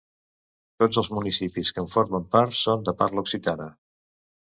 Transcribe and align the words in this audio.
Tots 0.83 0.99
els 1.01 1.09
municipis 1.17 1.71
que 1.77 1.81
en 1.85 1.91
formen 1.93 2.27
part 2.35 2.59
són 2.65 2.91
de 2.91 2.99
parla 3.05 3.27
occitana. 3.29 3.73